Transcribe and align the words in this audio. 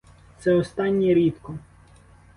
Це 0.39 0.53
останнє— 0.53 1.13
рідко. 1.13 1.59